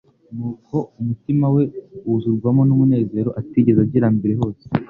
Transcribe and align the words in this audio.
nuko 0.35 0.75
umutima 0.99 1.45
we 1.55 1.63
wuzurwamo 2.07 2.61
n'umunezero 2.65 3.29
atigeze 3.39 3.79
agira 3.85 4.07
mbere 4.15 4.33
hose. 4.41 4.65